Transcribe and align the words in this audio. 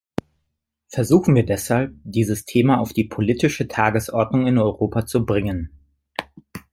Versuchen 0.87 1.35
wir 1.35 1.45
deshalb, 1.45 1.93
dieses 2.03 2.45
Thema 2.45 2.79
auf 2.79 2.91
die 2.91 3.03
politische 3.03 3.67
Tagesordnung 3.67 4.47
in 4.47 4.57
Europa 4.57 5.05
zu 5.05 5.27
bringen. 5.27 5.69